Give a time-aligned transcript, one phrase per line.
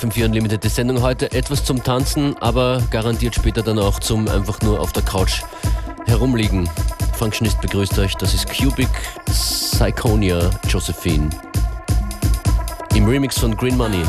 [0.00, 0.64] FM4 Unlimited.
[0.64, 4.92] Die Sendung heute etwas zum Tanzen, aber garantiert später dann auch zum einfach nur auf
[4.92, 5.42] der Couch
[6.06, 6.70] herumliegen.
[7.18, 8.14] Functionist begrüßt euch.
[8.14, 8.88] Das ist Cubic
[9.26, 11.28] Psychonia Josephine.
[12.94, 14.02] Im Remix von Green Money.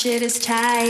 [0.00, 0.89] Shit is tight.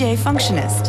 [0.00, 0.79] DJ Functionist.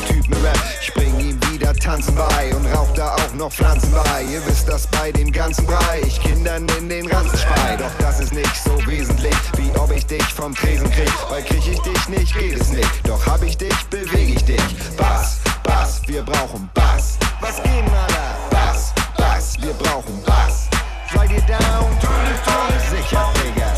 [0.00, 0.58] Was macht der Typ mit Rap?
[0.80, 4.22] Ich bring ihm wieder Tanzen bei und rauch da auch noch Pflanzen bei.
[4.24, 7.76] Ihr wisst das bei dem ganzen Brei, ich Kindern in den Ranzen schrei.
[7.76, 11.12] Doch das ist nicht so wesentlich, wie ob ich dich vom Tresen krieg.
[11.28, 13.08] Weil krieg ich dich nicht, geht es nicht.
[13.08, 14.62] Doch hab ich dich, beweg ich dich.
[14.96, 17.18] Bass, Bass, wir brauchen Bass.
[17.40, 18.36] Was geht, Maler?
[18.50, 20.68] Bass, Bass, wir brauchen Bass.
[21.12, 21.90] Seid ihr down?
[22.90, 23.69] Sicher, Digga.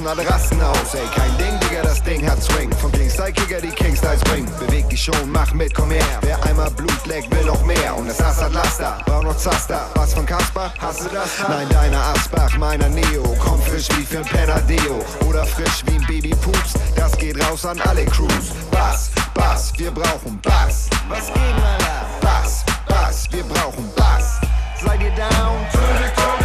[0.00, 1.06] lassen alle Rassen aus, ey.
[1.14, 2.70] Kein Ding, Digga, das Ding hat Swing.
[2.76, 4.46] Von Kingside Kicker, die Kingstyles Swing.
[4.58, 6.04] Beweg dich schon, mach mit, komm her.
[6.22, 7.96] Wer einmal Blut leckt, will noch mehr.
[7.96, 9.86] Und das Ass hat Laster, brauch noch Zaster.
[9.94, 10.72] Was von Kasper?
[10.80, 11.36] Hast du das?
[11.36, 11.48] Da?
[11.48, 13.36] Nein, deiner Asbach, meiner Neo.
[13.44, 15.04] Komm frisch wie für'n Penadeo.
[15.28, 16.74] Oder frisch wie ein Babypups.
[16.96, 18.50] Das geht raus an alle Crews.
[18.70, 20.88] Bass, Bass, wir brauchen Bass.
[21.08, 24.40] Was geht, gegen Bass, Bass, wir brauchen Bass.
[24.82, 25.58] Seid ihr down?
[25.72, 26.39] Zurück,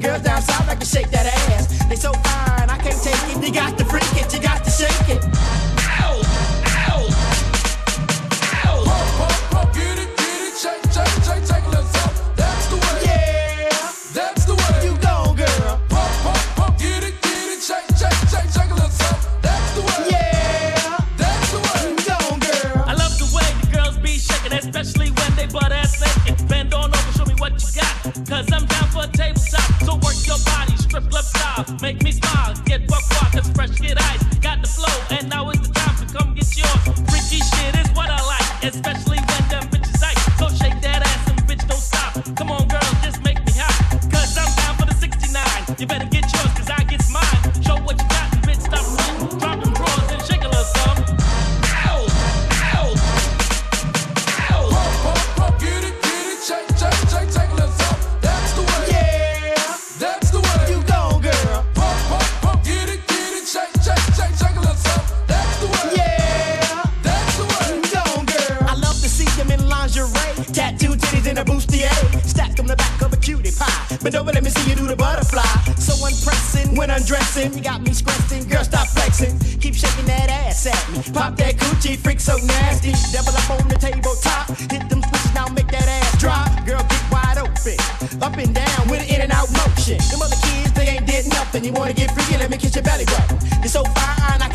[0.00, 0.67] the girls down south.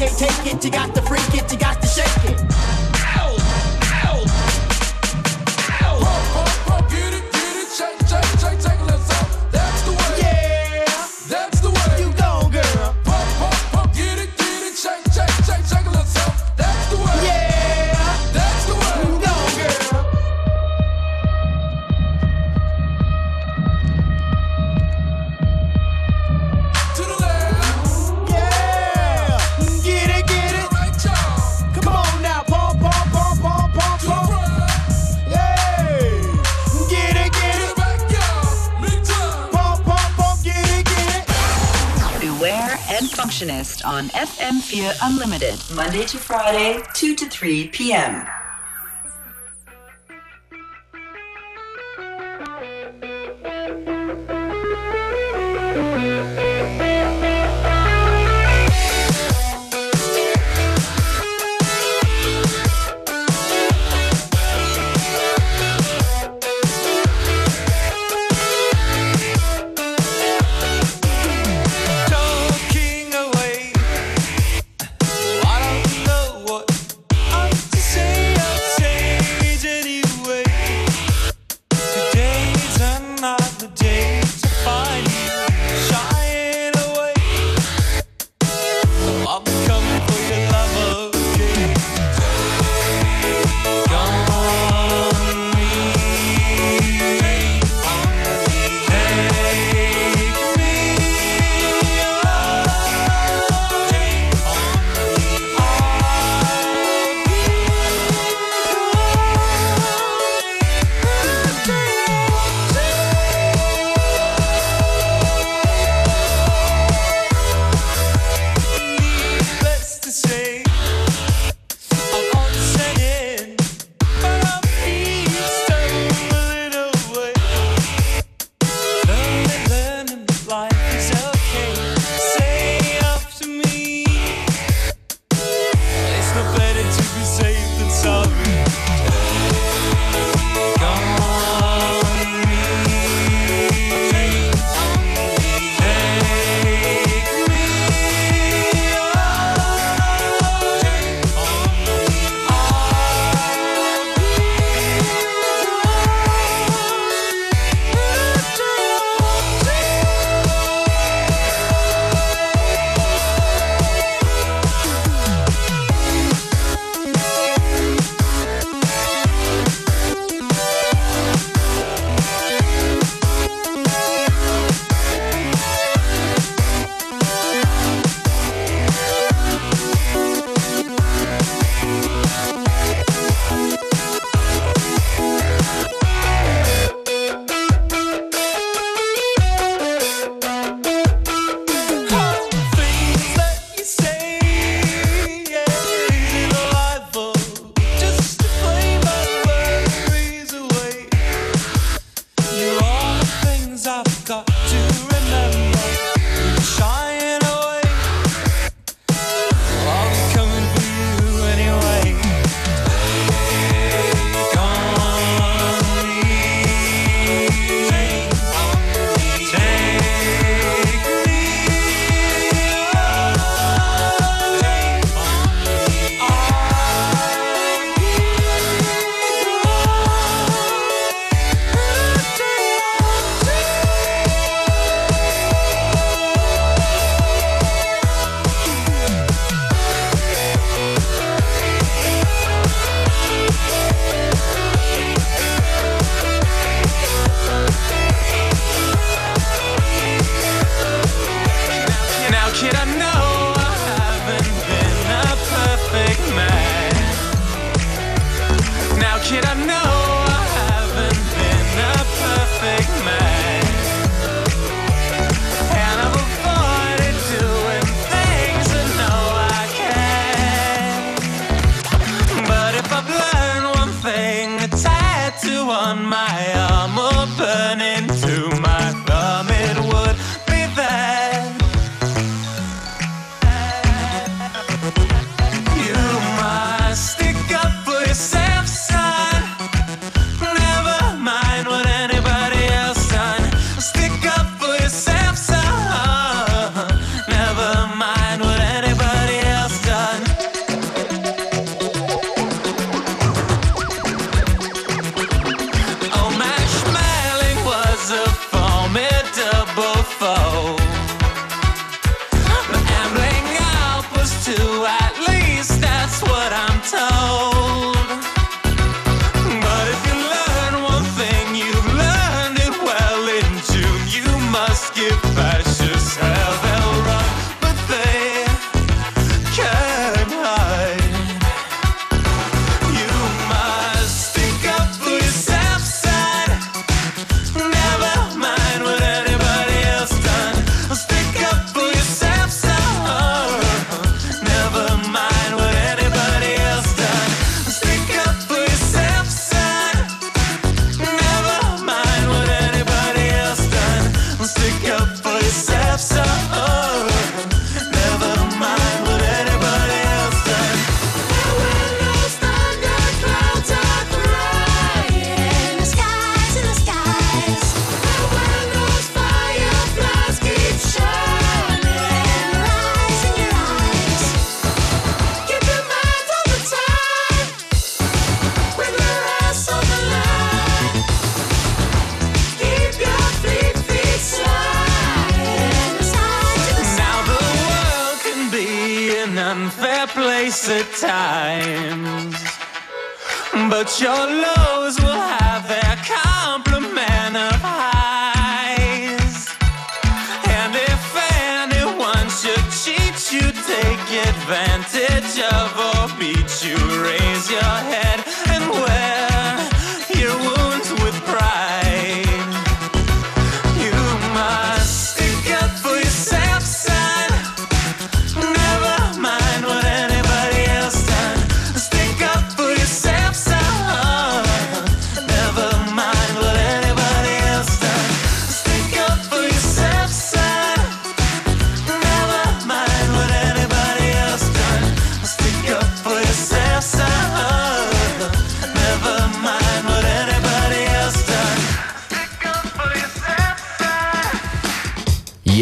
[0.08, 1.73] can't take it, you got to freak it, you got
[44.04, 48.28] on FM4 Unlimited, Monday to Friday, 2 to 3 p.m.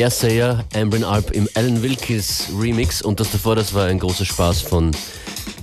[0.01, 4.61] Yes-Sayer, Ambrin Alp im Alan Wilkes Remix und das davor, das war ein großer Spaß
[4.61, 4.89] von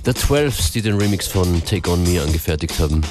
[0.05, 3.01] The Twelves, die den Remix von Take On Me angefertigt haben.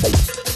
[0.00, 0.47] Thank you.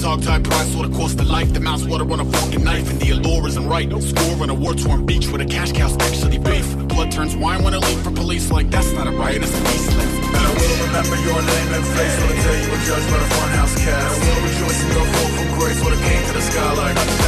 [0.00, 1.52] Dog-tied price sort cost the life.
[1.52, 2.90] The mouth's water on a fucking knife.
[2.90, 3.86] And the allure isn't right.
[4.02, 6.66] Score on a war-torn beach With a cash cow actually beef.
[6.88, 8.50] Blood turns wine when I leave for police.
[8.50, 11.84] Like that's not a riot, it's a peaceless And I will remember your name and
[11.84, 12.16] face.
[12.22, 14.00] On the day you were judged by the funhouse cat.
[14.00, 16.72] I will rejoice and go forth from grace When it came to the sky.
[16.74, 17.19] Like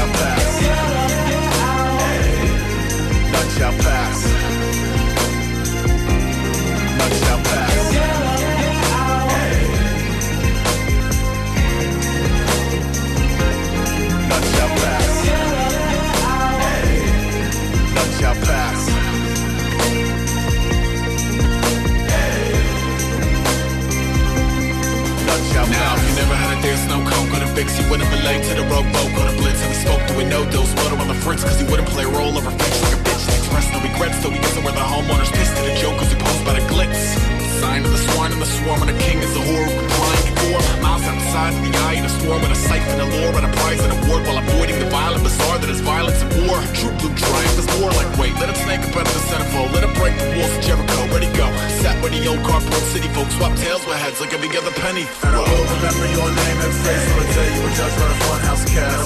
[57.74, 59.01] just run a funhouse cat.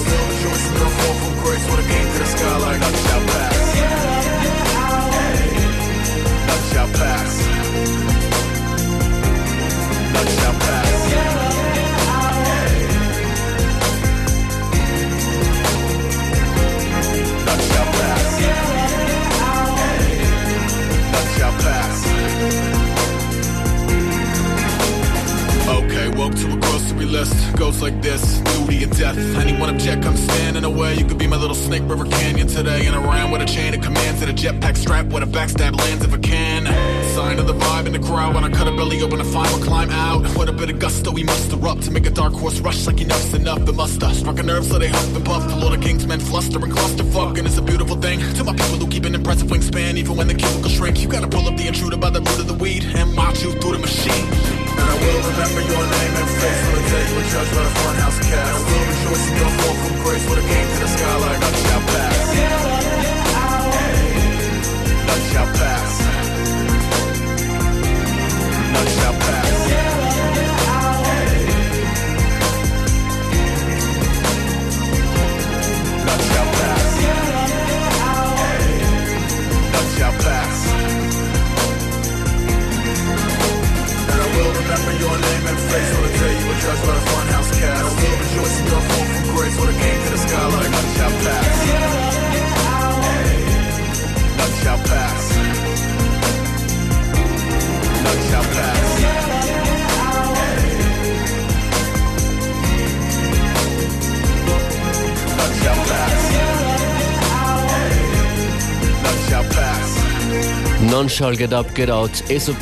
[110.97, 112.09] Nonchal Get Up Get Out.
[112.27, 112.55] Aesop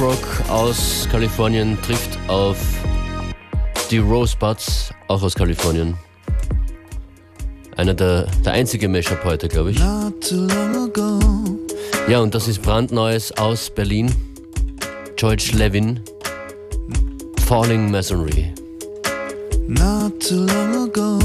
[0.49, 2.57] aus Kalifornien trifft auf
[3.89, 5.95] die Rosebuds, auch aus Kalifornien.
[7.77, 9.79] Einer der, der einzige Mashup heute, glaube ich.
[12.09, 14.13] Ja, und das ist brandneues aus Berlin.
[15.15, 16.01] George Levin,
[17.45, 18.53] Falling Masonry.
[19.65, 21.19] Not too long ago,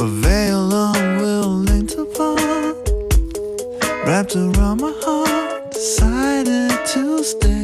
[0.00, 2.36] a veil long will interval
[4.04, 4.93] wrapped around my
[6.94, 7.63] Tuesday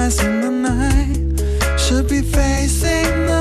[0.00, 1.78] in the night.
[1.78, 3.39] Should be facing the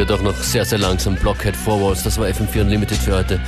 [0.00, 1.14] wird auch noch sehr, sehr langsam.
[1.14, 3.38] Blockhead Forwards, das war FM4 Unlimited für heute.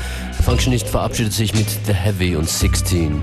[0.45, 3.23] Functionist verabschiedet sich mit The Heavy und 16.